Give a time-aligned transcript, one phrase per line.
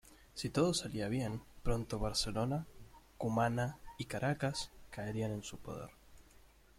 [0.33, 2.65] Si todo salía bien, pronto Barcelona,
[3.19, 5.91] Cumaná y Caracas caerían en su poder.